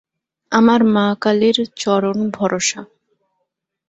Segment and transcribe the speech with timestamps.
[0.51, 2.81] আর মা কালীর চরণ ভরসা।